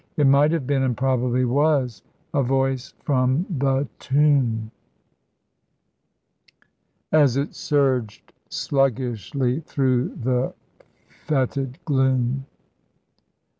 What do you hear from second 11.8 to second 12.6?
gloom.